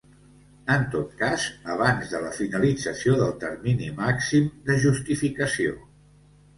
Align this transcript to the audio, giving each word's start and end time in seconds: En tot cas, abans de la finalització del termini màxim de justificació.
En 0.75 0.85
tot 0.95 1.11
cas, 1.19 1.45
abans 1.75 2.15
de 2.15 2.23
la 2.25 2.33
finalització 2.39 3.21
del 3.23 3.37
termini 3.47 3.93
màxim 4.03 4.53
de 4.69 4.83
justificació. 4.89 5.81